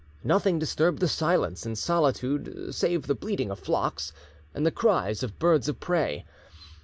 Nothing 0.23 0.57
disturbed 0.57 0.97
the 0.99 1.07
silence 1.07 1.63
and 1.63 1.77
solitude 1.77 2.73
save 2.73 3.05
the 3.05 3.13
bleating 3.13 3.51
of 3.51 3.59
flocks 3.59 4.11
and 4.51 4.65
the 4.65 4.71
cries 4.71 5.21
of 5.21 5.37
birds 5.37 5.69
of 5.69 5.79
prey. 5.79 6.25